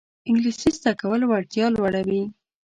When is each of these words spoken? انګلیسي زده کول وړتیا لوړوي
انګلیسي 0.29 0.69
زده 0.77 0.91
کول 1.01 1.21
وړتیا 1.25 1.65
لوړوي 1.75 2.23